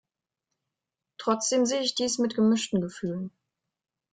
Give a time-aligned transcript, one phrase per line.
[1.19, 3.29] Trotzdem sehe ich dies mit gemischten Gefühlen.